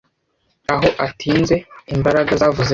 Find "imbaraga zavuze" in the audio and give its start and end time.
1.95-2.69